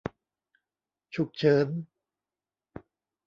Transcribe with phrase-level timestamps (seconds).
[1.15, 1.67] ฉุกเฉิน